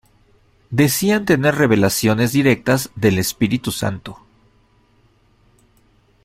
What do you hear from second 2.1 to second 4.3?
directas del Espíritu Santo.